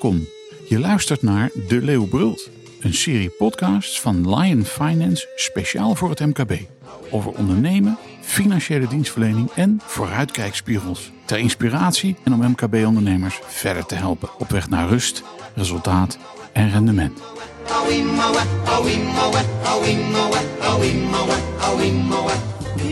[0.00, 0.28] welkom.
[0.68, 2.50] Je luistert naar De Leeuw Brult,
[2.80, 6.52] een serie podcasts van Lion Finance speciaal voor het MKB.
[7.10, 11.10] Over ondernemen, financiële dienstverlening en vooruitkijkspiegels.
[11.24, 15.22] Ter inspiratie en om MKB-ondernemers verder te helpen op weg naar rust,
[15.54, 16.18] resultaat
[16.52, 17.20] en rendement.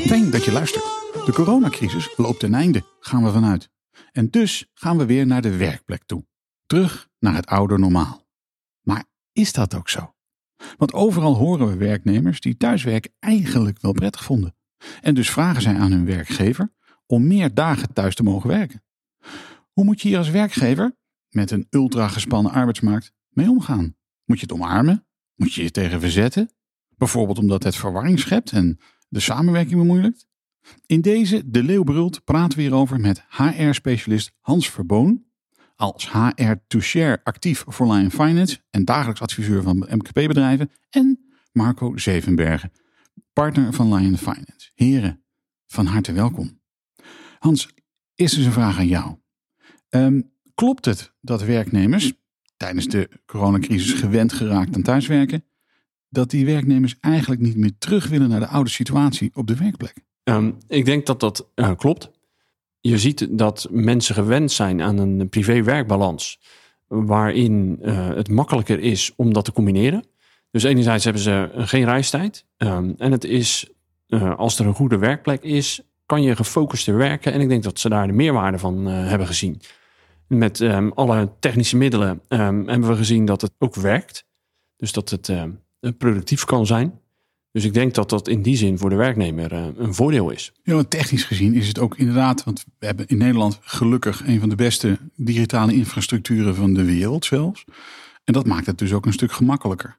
[0.06, 0.84] Fijn dat je luistert.
[1.24, 3.68] De coronacrisis loopt ten einde, gaan we vanuit.
[4.12, 6.28] En dus gaan we weer naar de werkplek toe.
[6.70, 8.26] Terug naar het oude normaal.
[8.82, 10.14] Maar is dat ook zo?
[10.76, 14.56] Want overal horen we werknemers die thuiswerken eigenlijk wel prettig vonden.
[15.00, 16.72] En dus vragen zij aan hun werkgever
[17.06, 18.82] om meer dagen thuis te mogen werken.
[19.72, 20.96] Hoe moet je hier als werkgever,
[21.28, 23.96] met een ultra gespannen arbeidsmarkt, mee omgaan?
[24.24, 25.06] Moet je het omarmen?
[25.34, 26.50] Moet je je tegen verzetten?
[26.96, 28.78] Bijvoorbeeld omdat het verwarring schept en
[29.08, 30.26] de samenwerking bemoeilijkt?
[30.86, 35.29] In deze De Leeuw Brult praten we hierover met HR-specialist Hans Verboon,
[35.80, 41.96] als HR to Share actief voor Lion Finance en dagelijks adviseur van MKP-bedrijven, en Marco
[41.96, 42.72] Zevenbergen,
[43.32, 44.70] partner van Lion Finance.
[44.74, 45.24] Heren,
[45.66, 46.60] van harte welkom.
[47.38, 47.68] Hans,
[48.14, 49.16] eerst eens een vraag aan jou.
[49.88, 50.20] Ehm,
[50.54, 52.12] klopt het dat werknemers
[52.56, 55.44] tijdens de coronacrisis gewend geraakt aan thuiswerken,
[56.08, 60.04] dat die werknemers eigenlijk niet meer terug willen naar de oude situatie op de werkplek?
[60.24, 62.10] Um, ik denk dat dat uh, klopt.
[62.80, 66.40] Je ziet dat mensen gewend zijn aan een privé-werkbalans,
[66.86, 70.04] waarin uh, het makkelijker is om dat te combineren.
[70.50, 72.46] Dus enerzijds hebben ze geen reistijd.
[72.56, 73.70] Um, en het is,
[74.08, 77.32] uh, als er een goede werkplek is, kan je gefocuster werken.
[77.32, 79.60] En ik denk dat ze daar de meerwaarde van hebben gezien.
[80.26, 84.24] Met um, alle technische middelen hebben we gezien dat het ook werkt.
[84.76, 85.32] Dus dat het
[85.98, 87.00] productief kan zijn.
[87.52, 90.52] Dus ik denk dat dat in die zin voor de werknemer uh, een voordeel is.
[90.62, 94.48] Ja, technisch gezien is het ook inderdaad, want we hebben in Nederland gelukkig een van
[94.48, 97.64] de beste digitale infrastructuren van de wereld zelfs.
[98.24, 99.98] En dat maakt het dus ook een stuk gemakkelijker.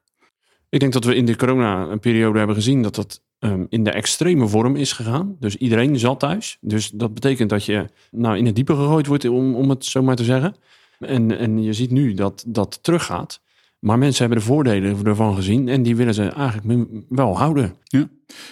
[0.68, 4.48] Ik denk dat we in de corona-periode hebben gezien dat dat um, in de extreme
[4.48, 5.36] vorm is gegaan.
[5.40, 6.58] Dus iedereen zat thuis.
[6.60, 10.02] Dus dat betekent dat je nou, in het diepe gegooid wordt, om, om het zo
[10.02, 10.54] maar te zeggen.
[10.98, 13.40] En, en je ziet nu dat dat teruggaat.
[13.84, 17.76] Maar mensen hebben de voordelen ervan gezien en die willen ze eigenlijk wel houden.
[17.82, 18.08] Ja.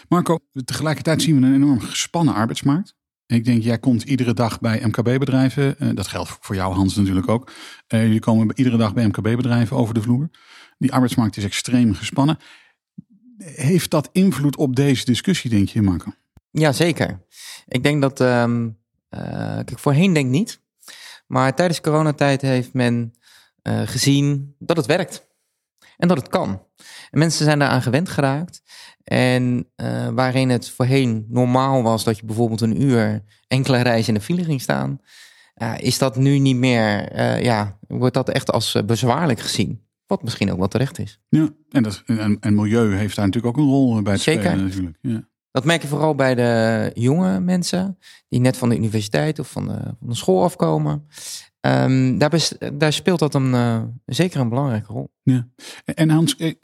[0.09, 2.95] Marco, tegelijkertijd zien we een enorm gespannen arbeidsmarkt.
[3.27, 5.77] Ik denk, jij komt iedere dag bij MKB-bedrijven.
[5.79, 7.53] Uh, dat geldt voor jou, Hans, natuurlijk ook.
[7.89, 10.31] Uh, jullie komen iedere dag bij MKB-bedrijven over de vloer.
[10.79, 12.39] Die arbeidsmarkt is extreem gespannen.
[13.39, 16.13] Heeft dat invloed op deze discussie, denk je, Marco?
[16.51, 17.21] Ja, zeker.
[17.69, 18.79] Ik denk dat, um,
[19.11, 20.61] uh, kijk, voorheen denk ik niet.
[21.27, 23.15] Maar tijdens coronatijd heeft men
[23.63, 25.29] uh, gezien dat het werkt.
[25.97, 26.63] En dat het kan.
[27.11, 28.63] En mensen zijn daaraan gewend geraakt.
[29.05, 34.19] En uh, waarin het voorheen normaal was dat je bijvoorbeeld een uur enkele reizen in
[34.19, 35.01] de file ging staan,
[35.63, 39.89] uh, is dat nu niet meer, ja, wordt dat echt als bezwaarlijk gezien.
[40.07, 41.21] Wat misschien ook wel terecht is.
[41.29, 44.45] Ja, en, dat, en, en milieu heeft daar natuurlijk ook een rol bij te Zeker.
[44.45, 44.99] spelen natuurlijk.
[45.01, 45.29] Ja.
[45.51, 47.99] Dat merk je vooral bij de jonge mensen
[48.29, 51.07] die net van de universiteit of van de, van de school afkomen.
[51.61, 55.11] Um, daar, daar, speelt dat een, uh, zeker een belangrijke rol.
[55.23, 55.49] Ja.
[55.85, 56.57] En Hans, ik,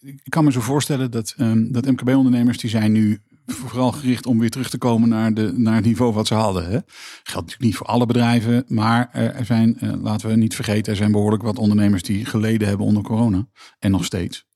[0.00, 4.38] ik kan me zo voorstellen dat, um, dat MKB-ondernemers die zijn nu vooral gericht om
[4.38, 6.64] weer terug te komen naar, de, naar het niveau wat ze hadden.
[6.64, 6.70] Hè?
[6.70, 6.84] Geldt
[7.22, 11.12] natuurlijk niet voor alle bedrijven, maar er zijn, uh, laten we niet vergeten, er zijn
[11.12, 13.48] behoorlijk wat ondernemers die geleden hebben onder corona.
[13.78, 14.46] En nog steeds.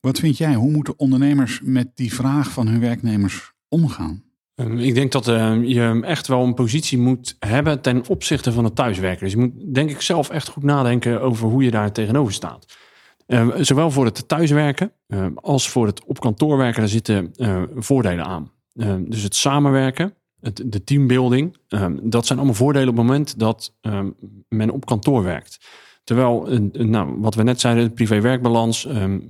[0.00, 4.25] Wat vind jij, hoe moeten ondernemers met die vraag van hun werknemers omgaan?
[4.56, 8.64] Ehm, ik denk dat uh, je echt wel een positie moet hebben ten opzichte van
[8.64, 9.24] het thuiswerken.
[9.24, 12.66] Dus je moet denk ik zelf echt goed nadenken over hoe je daar tegenover staat.
[13.26, 14.92] Uh, zowel voor het thuiswerken
[15.34, 18.50] als voor het op kantoor werken, daar zitten eh, voordelen aan.
[19.08, 21.56] dus het samenwerken, het, de teambuilding,
[22.02, 23.74] dat zijn allemaal voordelen op het moment dat
[24.48, 25.58] men op kantoor werkt.
[26.04, 28.88] Terwijl, nou, wat we net zeiden, de privé-werkbalans,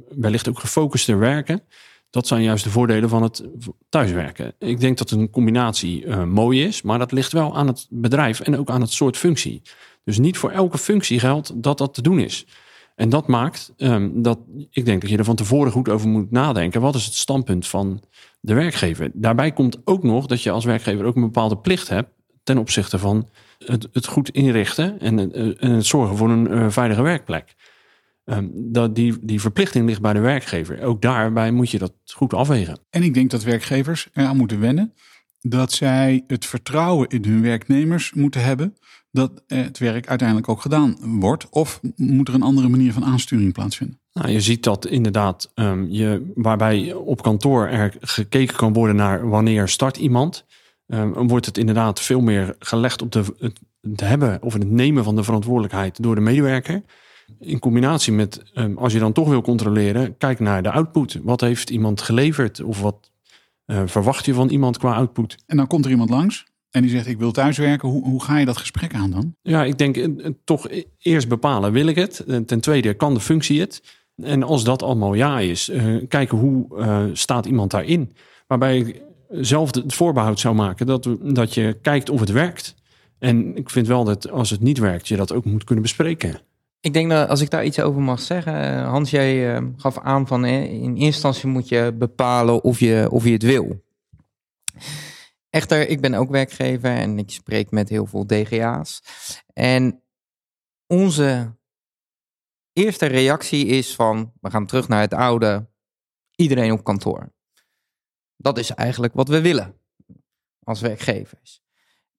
[0.08, 1.62] wellicht ook gefocuster werken.
[2.10, 3.44] Dat zijn juist de voordelen van het
[3.88, 4.54] thuiswerken.
[4.58, 8.40] Ik denk dat een combinatie uh, mooi is, maar dat ligt wel aan het bedrijf
[8.40, 9.62] en ook aan het soort functie.
[10.04, 12.46] Dus niet voor elke functie geldt dat dat te doen is.
[12.94, 14.38] En dat maakt um, dat
[14.70, 16.80] ik denk dat je er van tevoren goed over moet nadenken.
[16.80, 18.02] Wat is het standpunt van
[18.40, 19.10] de werkgever?
[19.14, 22.10] Daarbij komt ook nog dat je als werkgever ook een bepaalde plicht hebt
[22.42, 23.28] ten opzichte van
[23.58, 27.54] het, het goed inrichten en, en het zorgen voor een uh, veilige werkplek.
[28.28, 30.82] Um, dat die, die verplichting ligt bij de werkgever.
[30.82, 32.78] Ook daarbij moet je dat goed afwegen.
[32.90, 34.92] En ik denk dat werkgevers eraan moeten wennen
[35.40, 38.76] dat zij het vertrouwen in hun werknemers moeten hebben
[39.10, 41.48] dat het werk uiteindelijk ook gedaan wordt.
[41.50, 44.00] Of moet er een andere manier van aansturing plaatsvinden?
[44.12, 49.28] Nou, je ziet dat inderdaad, um, je, waarbij op kantoor er gekeken kan worden naar
[49.28, 50.44] wanneer start iemand.
[50.86, 55.04] ehm, wordt het inderdaad veel meer gelegd op de, het, het hebben of het nemen
[55.04, 56.82] van de verantwoordelijkheid door de medewerker.
[57.38, 61.18] In combinatie met, ehm, als je dan toch wil controleren, kijk naar de output.
[61.22, 63.10] Wat heeft iemand geleverd of wat
[63.64, 65.36] eh, verwacht je van iemand qua output?
[65.46, 66.46] En dan komt er iemand langs
[66.76, 67.88] en die zegt ik wil thuiswerken.
[67.88, 69.34] Hoe, hoe ga je dat gesprek aan dan?
[69.42, 72.18] Ja, ik denk eh, eh, toch e- eerst bepalen, wil ik het?
[72.18, 73.82] En ten tweede, kan de functie het?
[74.16, 76.66] En als dat allemaal ja is, eh, kijken hoe
[77.12, 78.12] staat iemand daarin.
[78.46, 82.74] Waarbij ik zelf het voorbehoud zou maken dat, dat je kijkt of het werkt.
[83.18, 86.40] En ik vind wel dat als het niet werkt, je dat ook moet kunnen bespreken.
[86.86, 89.98] Ik denk dat als ik daar iets over mag zeggen, eh, Hans, jij eh, gaf
[89.98, 93.84] aan van in eerste instantie moet je bepalen of je, of je het wil.
[95.50, 99.02] Echter, ik ben ook werkgever en ik spreek met heel veel DGA's.
[99.52, 100.02] En
[100.86, 101.56] onze
[102.72, 105.68] eerste reactie is van, we gaan terug naar het oude,
[106.34, 107.32] iedereen op kantoor.
[108.36, 109.80] Dat is eigenlijk wat we willen
[110.62, 111.62] als werkgevers.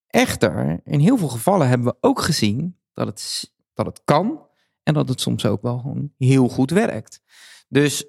[0.08, 4.46] Echter, in heel veel gevallen hebben we ook gezien dat het, dat het kan
[4.88, 7.22] en dat het soms ook wel gewoon heel goed werkt.
[7.68, 8.06] Dus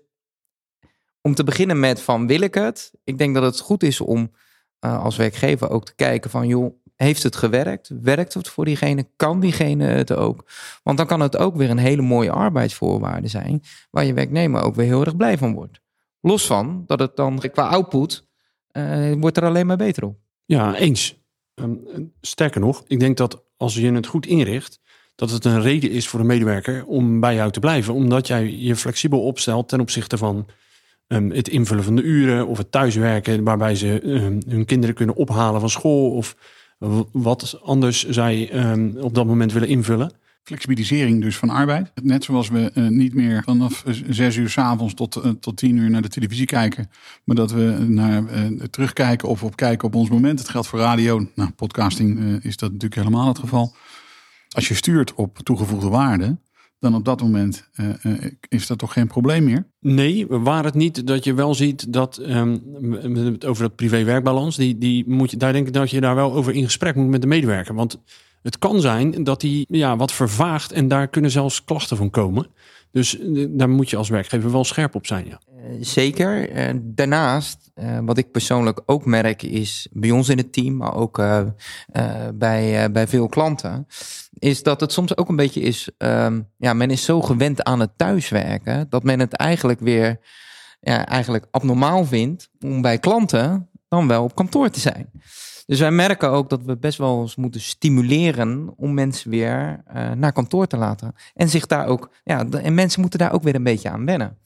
[1.21, 2.93] om te beginnen met van wil ik het?
[3.05, 4.31] Ik denk dat het goed is om
[4.79, 7.91] eh, als werkgever ook te kijken van joh, heeft het gewerkt?
[8.03, 9.09] Werkt het voor diegene?
[9.17, 10.51] Kan diegene het ook?
[10.83, 14.75] Want dan kan het ook weer een hele mooie arbeidsvoorwaarde zijn waar je werknemer ook
[14.75, 15.81] weer heel erg blij van wordt.
[16.21, 18.29] Los van dat het dan qua output
[18.71, 20.19] eh, wordt er alleen maar beter op.
[20.45, 21.23] Ja, eens.
[21.55, 21.75] Ehm,
[22.21, 24.81] sterker nog, ik denk dat als je het goed inricht,
[25.19, 27.94] dat het een reden is voor een medewerker om bij jou te blijven.
[27.94, 30.47] Omdat jij je flexibel opstelt ten opzichte van
[31.06, 35.15] ehm, het invullen van de uren of het thuiswerken, waarbij ze ehm, hun kinderen kunnen
[35.15, 36.37] ophalen van school of
[37.12, 40.12] wat anders zij ehm, op dat moment willen invullen.
[40.43, 41.91] Flexibilisering dus van arbeid.
[42.03, 45.56] Net zoals we eh, niet meer vanaf eh, zes uur s avonds tot, eh, tot
[45.56, 46.91] tien uur naar de televisie kijken.
[47.25, 48.25] Maar dat we naar,
[48.71, 50.38] terugkijken of op kijken op ons moment.
[50.38, 51.26] Het geldt voor radio.
[51.35, 53.75] Nou, podcasting is dat natuurlijk helemaal het geval.
[54.49, 56.39] Als je stuurt op toegevoegde waarde,
[56.79, 59.67] dan op dat moment eh, eh, is dat toch geen probleem meer.
[59.81, 65.05] Nee, waar het niet dat je wel ziet dat het over dat privé-werkbalans, die, die
[65.09, 67.27] moet je, daar denk ik dat je daar wel over in gesprek moet met de
[67.27, 67.75] medewerker.
[67.75, 68.00] Want
[68.43, 72.47] het kan zijn dat die ja, wat vervaagt en daar kunnen zelfs klachten van komen.
[72.91, 75.27] Dus eh, daar moet je als werkgever wel scherp op zijn.
[75.27, 75.41] Ja.
[75.59, 76.49] Eh, Zeker.
[76.83, 81.19] Daarnaast, eh, wat ik persoonlijk ook merk, is bij ons in het team, maar ook
[81.19, 81.45] eh,
[82.35, 83.87] bij, bij veel klanten,
[84.33, 87.81] is dat het soms ook een beetje is, ehm, ja, men is zo gewend aan
[87.81, 90.21] het thuiswerken, dat men het eigenlijk weer
[90.81, 95.11] ja, eigenlijk abnormaal vindt om bij klanten dan wel op kantoor te zijn.
[95.67, 99.83] Dus wij merken ook dat we best wel eens moeten stimuleren om mensen weer
[100.17, 101.15] naar kantoor te laten.
[101.35, 104.39] En zich daar ook, ja, en mensen moeten daar ook weer een beetje aan wennen.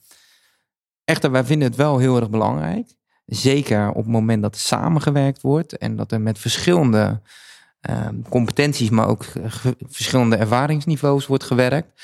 [1.05, 2.87] Echter, wij vinden het wel heel erg belangrijk.
[3.25, 7.21] Zeker op het moment dat er samengewerkt wordt en dat er met verschillende
[7.81, 12.01] ehm, competenties, maar ook ge- verschillende ervaringsniveaus wordt gewerkt.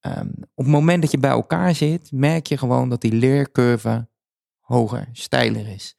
[0.00, 4.06] Ehm, op het moment dat je bij elkaar zit, merk je gewoon dat die leercurve
[4.60, 5.96] hoger, steiler is.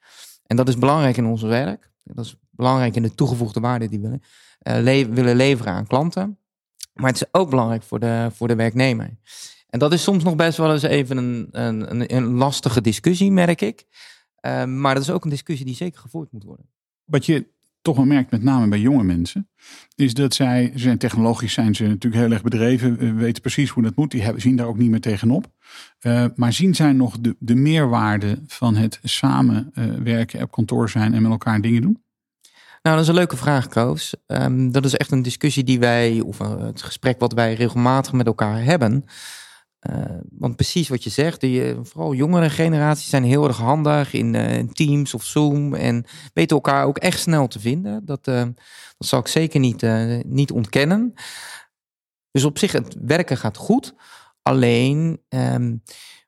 [0.48, 1.92] En dat is belangrijk in ons werk.
[2.04, 4.20] Dat is belangrijk in de toegevoegde waarde die we
[4.60, 6.38] eh, le- willen leveren aan klanten.
[6.94, 9.18] Maar het is ook belangrijk voor de, voor de werknemer.
[9.74, 13.62] En dat is soms nog best wel eens even een, een, een, lastige discussie, merk
[13.62, 13.86] ik.
[14.36, 16.66] Eh, maar dat is ook een discussie die zeker gevoerd moet worden.
[17.04, 17.48] Wat je
[17.82, 19.50] toch wel merkt, met name bij jonge mensen,
[19.96, 23.70] is dat zij, ze zijn technologisch zijn ze natuurlijk heel erg bedreven, eh, weten precies
[23.70, 25.52] hoe dat moet, die hebben, zien daar ook niet meer tegenop.
[26.00, 31.22] Eh, maar zien zij nog de, de meerwaarde van het samenwerken op kantoor zijn en
[31.22, 32.04] met elkaar dingen doen?
[32.82, 34.14] Nou, dat is een leuke vraag, Koos.
[34.26, 38.14] Ehm, dat is echt een discussie die wij, of eh, het gesprek wat wij regelmatig
[38.14, 39.06] met elkaar hebben.
[39.84, 44.14] Eh, want precies wat je zegt, die, eh, vooral jongere generaties zijn heel erg handig
[44.14, 48.06] in, eh, in Teams of Zoom en weten elkaar ook echt snel te vinden.
[48.06, 48.54] Dat, dat
[48.98, 49.86] zal ik zeker niet,
[50.26, 51.14] niet ontkennen.
[52.32, 53.94] Dus op zich, het werken gaat goed.
[54.42, 55.76] Alleen, ehm,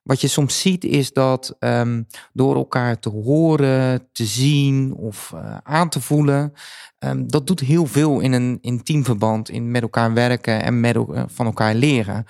[0.02, 5.88] wat je soms ziet is dat ehm, door elkaar te horen, te zien of aan
[5.88, 6.52] te voelen,
[6.98, 10.96] ehm, dat doet heel veel in een in teamverband, in met elkaar werken en met,
[11.26, 12.26] van elkaar leren.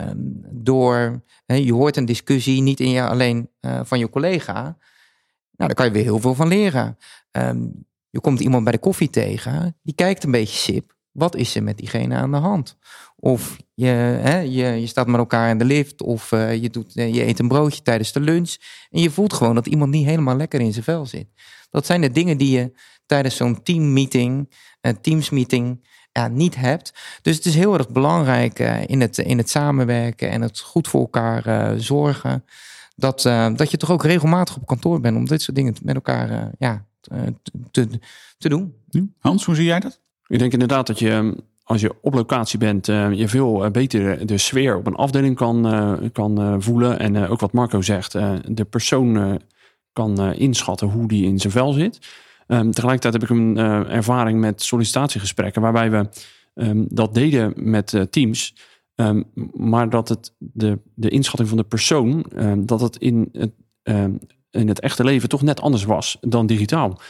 [0.00, 0.16] Ehm,
[0.50, 4.62] door, je hoort een discussie niet in je, alleen eh, van je collega.
[4.62, 4.76] Nou,
[5.56, 6.98] daar kan je weer heel veel van leren.
[7.30, 7.66] Ehm,
[8.10, 10.98] je komt iemand bij de koffie tegen, die kijkt een beetje sip.
[11.10, 12.78] Wat is er met diegene aan de hand?
[13.16, 17.14] Of je, je, je staat met elkaar in de lift, of eh, je, doet, eh,
[17.14, 18.56] je eet een broodje tijdens de lunch.
[18.90, 21.28] En je voelt gewoon dat iemand niet helemaal lekker in zijn vel zit.
[21.70, 22.72] Dat zijn de dingen die je
[23.06, 26.92] tijdens zo'n teammeeting, een teamsmeeting, ja, niet hebt.
[27.22, 30.88] Dus het is heel erg belangrijk eh, in, het, in het samenwerken en het goed
[30.88, 32.44] voor elkaar eh, zorgen.
[32.96, 35.94] Dat, eh, dat je toch ook regelmatig op kantoor bent om dit soort dingen met
[35.94, 36.84] elkaar eh, ja,
[37.70, 37.88] te,
[38.38, 38.74] te doen.
[39.18, 40.00] Hans, hoe zie jij dat?
[40.26, 41.32] Ik denk inderdaad dat je, ehm,
[41.64, 45.66] als je op locatie bent, eh, je veel beter de sfeer op een afdeling kan,
[45.66, 46.98] eh, kan eh, voelen.
[46.98, 49.34] En eh, ook wat Marco zegt, eh, de persoon eh,
[49.92, 51.98] kan eh, inschatten hoe die in zijn vel zit.
[52.50, 56.08] Ehm, tegelijkertijd heb ik een eh, ervaring met sollicitatiegesprekken, waarbij we
[56.54, 58.54] ehm, dat deden met eh, teams.
[58.94, 62.24] Ehm, maar dat het de, de inschatting van de persoon,
[62.58, 63.52] dat het in het,
[64.50, 67.00] in het echte leven toch net anders was dan digitaal.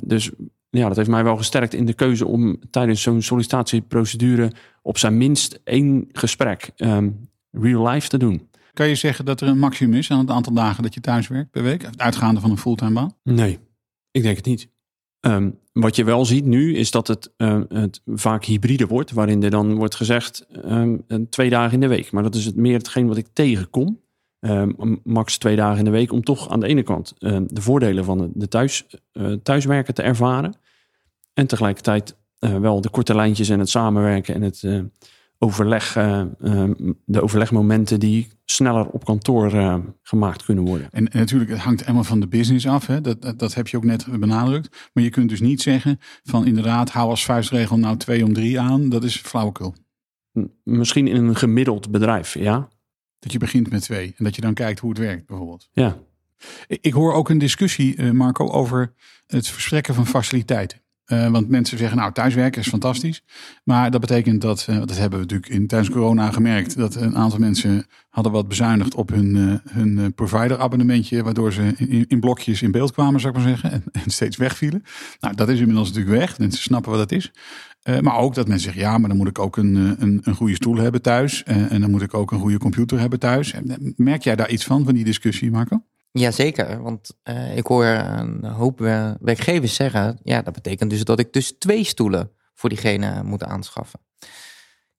[0.00, 0.30] Dus
[0.70, 4.52] ja, dat heeft mij wel gesterkt in de keuze om tijdens zo'n sollicitatieprocedure
[4.82, 6.70] op zijn minst één gesprek
[7.50, 8.48] real life te doen.
[8.72, 11.28] Kan je zeggen dat er een maximum is aan het aantal dagen dat je thuis
[11.28, 11.88] werkt per week?
[11.96, 13.14] Uitgaande van een fulltime baan?
[13.22, 13.58] Nee,
[14.16, 14.68] ik denk het niet.
[15.20, 19.42] Ehm, wat je wel ziet nu is dat het, ehm, het vaak hybride wordt, waarin
[19.42, 20.96] er dan wordt gezegd ehm,
[21.30, 22.12] twee dagen in de week.
[22.12, 24.04] Maar dat is het meer hetgeen wat ik tegenkom.
[25.02, 27.14] Max twee dagen in de week, om toch aan de ene kant
[27.46, 30.54] de voordelen van de, de thuis, eh, thuiswerken te ervaren.
[31.34, 34.80] En tegelijkertijd eh, wel de korte lijntjes en het samenwerken en het eh,
[35.38, 36.72] overleg, eh, ehm,
[37.04, 40.88] de overlegmomenten die sneller op kantoor eh, gemaakt kunnen worden.
[40.90, 42.86] En, en natuurlijk, het hangt helemaal van de business af.
[42.86, 43.00] Hè?
[43.00, 44.90] Dat, dat, dat heb je ook net benadrukt.
[44.92, 48.60] Maar je kunt dus niet zeggen van inderdaad, hou als vuistregel nou twee om drie
[48.60, 48.88] aan.
[48.88, 49.74] Dat is flauwekul.
[50.62, 52.68] Misschien in een gemiddeld bedrijf, ja.
[53.18, 55.68] Dat je begint met twee en dat je dan kijkt hoe het werkt bijvoorbeeld.
[55.72, 55.96] Ja,
[56.66, 58.92] Ik ik hoor ook een discussie, eh, Marco, over
[59.26, 60.80] het verstrekken van faciliteiten.
[61.06, 63.22] Eh, want mensen zeggen, nou, thuiswerken is fantastisch.
[63.64, 67.16] Maar dat betekent dat, eh, dat hebben we natuurlijk in, tijdens corona gemerkt, dat een
[67.16, 71.74] aantal mensen hadden wat bezuinigd op hun, eh, hun eh, provider abonnementje, waardoor ze
[72.08, 74.82] in, blokjes in beeld kwamen, zou ik maar zeggen, en, steeds wegvielen.
[75.20, 76.38] Nou, dat is inmiddels natuurlijk weg.
[76.38, 77.32] Mensen snappen wat dat is.
[78.00, 80.54] Maar ook dat mensen zeggen, ja, maar dan moet ik ook een, een, een goede
[80.54, 81.44] stoel hebben thuis.
[81.44, 83.54] en dan moet ik ook een goede computer hebben thuis.
[83.96, 85.82] Merk jij daar iets van, van die discussie, Marco?
[86.18, 88.78] Jazeker, want eh, ik hoor een hoop
[89.20, 94.00] werkgevers zeggen, ja, dat betekent dus dat ik dus twee stoelen voor diegene moet aanschaffen.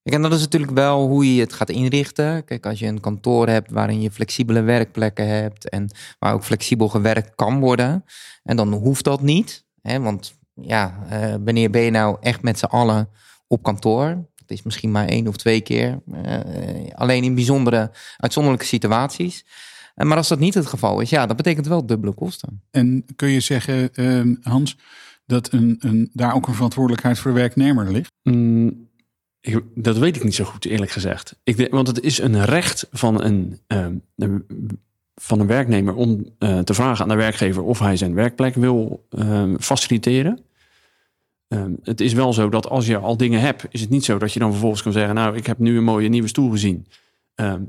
[0.04, 2.44] Kijk, en dat is natuurlijk wel hoe je het gaat inrichten.
[2.44, 6.88] Kijk, als je een kantoor hebt waarin je flexibele werkplekken hebt en waar ook flexibel
[6.88, 8.04] gewerkt kan worden,
[8.44, 9.66] en dan hoeft dat niet.
[9.82, 13.10] Hè, want ja, eh, wanneer ben je nou echt met z'n allen
[13.48, 14.06] op kantoor?
[14.36, 16.00] Dat is misschien maar één of twee keer.
[16.24, 16.40] eh,
[16.94, 19.46] alleen in bijzondere, uitzonderlijke situaties.
[19.98, 22.62] Eh, Maar als dat niet het geval is, ja, dat betekent wel dubbele kosten.
[22.72, 24.78] En kun je zeggen, eh, Hans,
[25.26, 28.12] dat een, een, daar ook een verantwoordelijkheid voor de werknemer ligt?
[28.24, 28.90] Mm,
[29.42, 31.40] ik, dat weet ik niet zo goed, eerlijk gezegd.
[31.44, 33.96] Ik denk, want het is een recht van een, ehm,
[35.16, 39.06] van een werknemer om eh, te vragen aan de werkgever of hij zijn werkplek wil
[39.10, 40.40] ehm, faciliteren.
[41.48, 44.18] Ehm, het is wel zo dat als je al dingen hebt, is het niet zo
[44.18, 46.88] dat je dan vervolgens kan zeggen: Nou, ik heb nu een mooie nieuwe stoel gezien.
[47.36, 47.62] Ehm,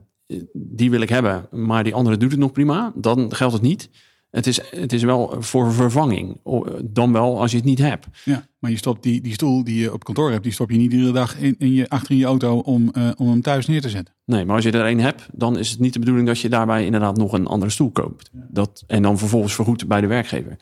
[0.53, 2.93] die wil ik hebben, maar die andere doet het nog prima.
[2.95, 3.91] Dan geldt het niet.
[4.31, 6.41] Het is, het is wel voor vervanging.
[6.85, 8.07] Dan wel als je het niet hebt.
[8.25, 10.77] Ja, maar je stopt die, die stoel die je op kantoor hebt, die stop je
[10.77, 13.67] niet iedere dag in, in je, achter in je auto om, eh, om hem thuis
[13.67, 14.15] neer te zetten.
[14.25, 16.49] Nee, maar als je er één hebt, dan is het niet de bedoeling dat je
[16.49, 18.31] daarbij inderdaad nog een andere stoel koopt.
[18.33, 20.57] Dat, en dan vervolgens vergoed bij de werkgever.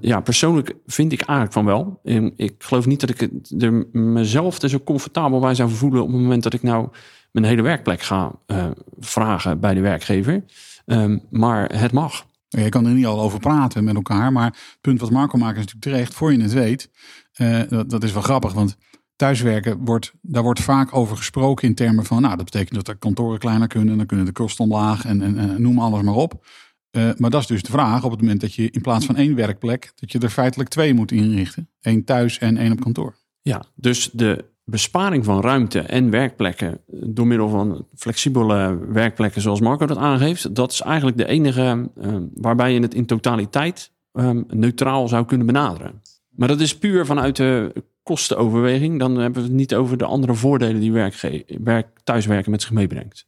[0.00, 2.00] Ja, persoonlijk vind ik eigenlijk van wel.
[2.04, 6.08] En Ik geloof niet dat ik er mezelf er zo comfortabel bij zou voelen op
[6.08, 6.88] het moment dat ik nou
[7.30, 8.66] mijn hele werkplek ga eh,
[8.98, 10.44] vragen bij de werkgever.
[10.86, 12.26] Ehm, maar het mag.
[12.48, 15.58] Je kan er niet al over praten met elkaar, maar het punt wat Marco maakt
[15.58, 16.14] is natuurlijk terecht.
[16.14, 16.90] Voor je het weet,
[17.32, 18.76] eh, dat, dat is wel grappig, want
[19.16, 22.94] thuiswerken wordt, daar wordt vaak over gesproken in termen van, nou, dat betekent dat de
[22.94, 26.46] kantoren kleiner kunnen, dan kunnen de kosten omlaag en, en, en noem alles maar op.
[26.90, 29.16] Eh, maar dat is dus de vraag op het moment dat je in plaats van
[29.16, 31.68] één werkplek, dat je er feitelijk twee moet inrichten.
[31.80, 33.16] Eén thuis en één op kantoor.
[33.42, 39.86] Ja, dus de besparing van ruimte en werkplekken door middel van flexibele werkplekken zoals Marco
[39.86, 45.08] dat aangeeft, dat is eigenlijk de enige eh, waarbij je het in totaliteit eh, neutraal
[45.08, 46.02] zou kunnen benaderen.
[46.28, 47.72] Maar dat is puur vanuit de
[48.02, 48.98] kostenoverweging.
[48.98, 52.70] Dan hebben we het niet over de andere voordelen die werkge- werk, thuiswerken met zich
[52.70, 53.26] meebrengt.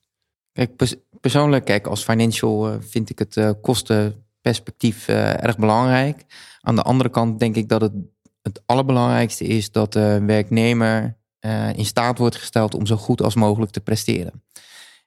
[0.53, 6.25] Kijk, pers- persoonlijk, kijk, als financial eh, vind ik het eh, kostenperspectief erg belangrijk.
[6.61, 7.93] Aan de andere kant denk ik dat het
[8.43, 13.35] het allerbelangrijkste is dat de werknemer eh, in staat wordt gesteld om zo goed als
[13.35, 14.43] mogelijk te presteren.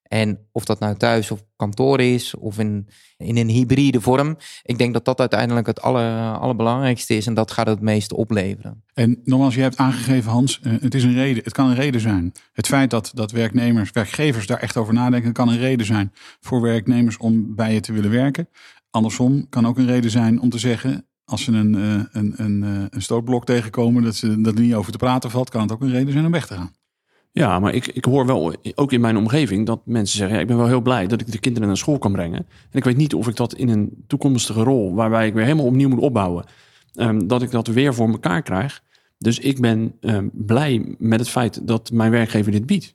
[0.04, 2.88] En of dat nou thuis of kantoor is of in,
[3.18, 4.38] in een hybride vorm.
[4.64, 8.84] Ik denk dat dat uiteindelijk het aller, allerbelangrijkste is en dat gaat het meeste opleveren.
[8.94, 11.44] En nogmaals, je hebt aangegeven, Hans, eh, het is een reden.
[11.44, 12.32] Het kan een reden zijn.
[12.54, 16.62] Het feit dat, dat werknemers, werkgevers daar echt over nadenken, kan een reden zijn voor
[16.62, 18.50] werknemers om bij je te willen werken.
[18.90, 22.64] Andersom kan ook een reden zijn om te zeggen, als ze een, eh, een, een,
[22.64, 25.72] eh, een stootblok tegenkomen, dat, ze, dat er niet over te praten valt, kan het
[25.72, 26.74] ook een reden zijn om weg te gaan.
[27.32, 30.48] Ja, maar ik, ik hoor wel, ook in mijn omgeving, dat mensen zeggen: ja, Ik
[30.48, 32.40] ben wel heel blij dat ik de kinderen naar school kan brengen.
[32.40, 35.66] En ik weet niet of ik dat in een toekomstige rol, waarbij ik weer helemaal
[35.66, 36.46] opnieuw moet opbouwen,
[36.94, 38.84] ehm, dat ik dat weer voor elkaar krijg.
[39.18, 42.94] Dus ik ben ehm, blij met het feit dat mijn werkgever dit biedt.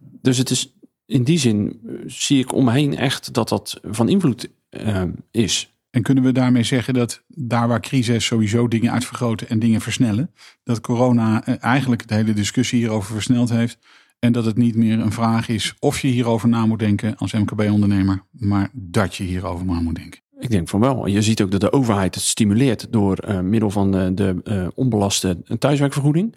[0.00, 0.74] Dus het is
[1.06, 5.10] in die zin eh, zie ik om me heen echt dat dat van invloed ehm,
[5.30, 5.72] is.
[5.98, 10.30] En kunnen we daarmee zeggen dat daar waar crisis sowieso dingen uitvergroten en dingen versnellen,
[10.64, 13.78] dat corona eh, eigenlijk de hele discussie hierover versneld heeft
[14.18, 17.32] en dat het niet meer een vraag is of je hierover na moet denken als
[17.32, 20.20] MKB-ondernemer, maar dat je hierover na moet denken?
[20.38, 21.06] Ik denk van wel.
[21.06, 24.68] Je ziet ook dat de overheid het stimuleert door eh, middel van de, de eh,
[24.74, 26.36] onbelaste thuiswerkvergoeding.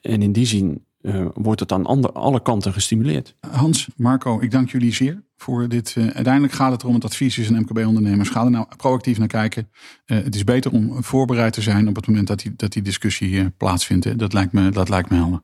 [0.00, 3.36] En in die zin uh, wordt het aan andere, alle kanten gestimuleerd.
[3.50, 5.94] Hans, Marco, ik dank jullie zeer voor dit.
[5.98, 8.28] Uh, uiteindelijk gaat het erom, het advies is aan MKB-ondernemers.
[8.28, 9.70] Ga er nou proactief naar kijken.
[10.06, 12.82] Uh, het is beter om voorbereid te zijn op het moment dat die, dat die
[12.82, 14.18] discussie plaatsvindt.
[14.18, 15.42] Dat lijkt, me, dat lijkt me helder.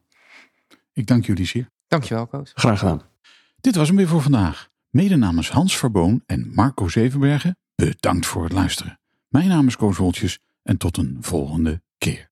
[0.92, 1.70] Ik dank jullie zeer.
[1.88, 2.52] Dankjewel, Koos.
[2.54, 3.02] Graag gedaan.
[3.60, 4.70] Dit was hem weer voor vandaag.
[4.90, 8.98] Mede namens Hans Verboon en Marco Zevenbergen, bedankt voor het luisteren.
[9.28, 12.31] Mijn naam is Koos Woltjes en tot een volgende keer.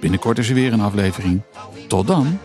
[0.00, 1.42] Binnenkort is er weer een aflevering.
[1.88, 2.38] Tot dan.